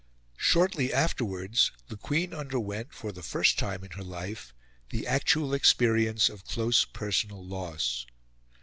[0.39, 4.51] Shortly afterwards the Queen underwent, for the first time in her life,
[4.89, 8.07] the actual experience of close personal loss.